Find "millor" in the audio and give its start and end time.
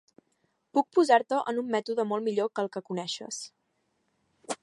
2.29-2.51